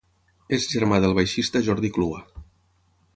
[0.57, 2.23] És germà del baixista Jordi Clua.